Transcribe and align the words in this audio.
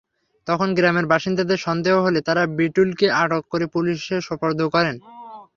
তখন 0.47 0.69
গ্রামের 0.73 1.05
বাসিন্দাদের 1.05 1.59
সন্দেহ 1.59 1.95
হলে 2.01 2.19
তাঁরা 2.21 2.43
বিটুলকে 2.57 3.07
আটক 3.23 3.43
করে 3.49 3.65
পুলিশে 3.67 4.15
সোপর্দ 4.21 4.59
করেন। 4.75 4.95